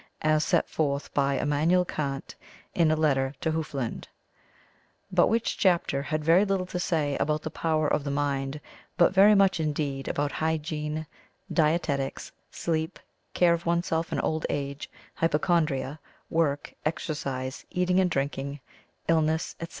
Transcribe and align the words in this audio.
As 0.23 0.43
Set 0.43 0.67
forth 0.67 1.13
by 1.13 1.37
Immanuel 1.37 1.85
Kant 1.85 2.33
in 2.73 2.89
a 2.89 2.95
letter 2.95 3.35
to 3.41 3.51
Hufeland," 3.51 4.07
but 5.11 5.27
which 5.27 5.59
chapter 5.59 6.01
had 6.01 6.25
very 6.25 6.43
little 6.43 6.65
to 6.65 6.79
say 6.79 7.15
about 7.17 7.43
"the 7.43 7.51
power 7.51 7.87
of 7.87 8.03
the 8.03 8.09
mind," 8.09 8.59
but 8.97 9.13
very 9.13 9.35
much 9.35 9.59
indeed 9.59 10.07
about 10.07 10.31
Hygiene, 10.31 11.05
Dietetics, 11.53 12.31
Sleep, 12.49 12.97
Care 13.35 13.53
of 13.53 13.67
Oneself 13.67 14.11
in 14.11 14.19
Old 14.21 14.43
Age, 14.49 14.89
Hypochondria, 15.13 15.99
Work, 16.31 16.73
Exercise, 16.83 17.63
Eating 17.69 17.99
and 17.99 18.09
Drinking, 18.09 18.59
Illness, 19.07 19.55
etc. 19.59 19.69